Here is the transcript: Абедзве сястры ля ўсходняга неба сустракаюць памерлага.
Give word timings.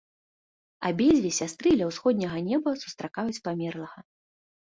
Абедзве 0.87 1.31
сястры 1.39 1.69
ля 1.81 1.85
ўсходняга 1.91 2.37
неба 2.49 2.69
сустракаюць 2.85 3.43
памерлага. 3.51 3.99